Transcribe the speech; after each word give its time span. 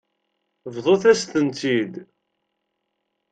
Bḍut-as-tent-id. 0.75 1.93